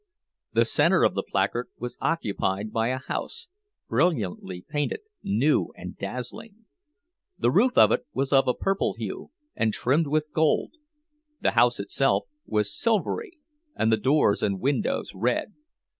The 0.53 0.65
center 0.65 1.03
of 1.03 1.13
the 1.13 1.21
placard 1.21 1.67
was 1.77 1.99
occupied 2.01 2.73
by 2.73 2.87
a 2.87 2.97
house, 2.97 3.49
brilliantly 3.87 4.65
painted, 4.67 5.01
new, 5.21 5.71
and 5.77 5.95
dazzling. 5.95 6.65
The 7.37 7.51
roof 7.51 7.77
of 7.77 7.91
it 7.91 8.07
was 8.11 8.33
of 8.33 8.47
a 8.47 8.55
purple 8.55 8.95
hue, 8.97 9.29
and 9.55 9.71
trimmed 9.71 10.07
with 10.07 10.33
gold; 10.33 10.71
the 11.39 11.51
house 11.51 11.79
itself 11.79 12.23
was 12.47 12.75
silvery, 12.75 13.37
and 13.75 13.91
the 13.91 13.97
doors 13.97 14.41
and 14.41 14.59
windows 14.59 15.11
red. 15.13 15.53